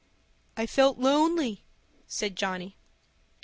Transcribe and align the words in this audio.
"I 0.57 0.65
felt 0.65 0.97
lonely," 0.97 1.63
said 2.07 2.35
Johnny. 2.35 2.75